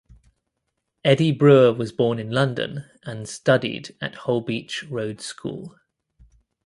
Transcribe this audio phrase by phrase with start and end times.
[1.05, 5.79] Eddie Brewer was born in London and studied at Holbeach Road School.